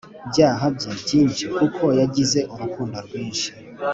Byaha 0.29 0.65
bye 0.77 0.91
byinshi 1.01 1.43
kuko 1.57 1.83
yagize 1.99 2.39
urukundo 2.53 2.97
rwinshi 3.05 3.49